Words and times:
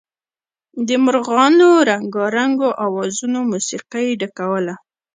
د 0.87 0.89
مارغانو 1.03 1.67
رنګارنګو 1.89 2.67
اوازونو 2.85 3.39
موسيقۍ 3.51 4.07
ډکوله. 4.19 4.73